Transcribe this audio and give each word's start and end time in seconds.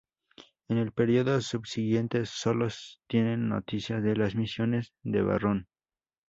En 0.67 0.79
el 0.79 0.91
período 0.93 1.39
subsiguiente 1.41 2.25
solo 2.25 2.71
se 2.71 2.97
tienen 3.07 3.47
noticias 3.49 4.01
de 4.01 4.15
las 4.15 4.33
misiones 4.33 4.93
de 5.03 5.21
Varrón. 5.21 5.67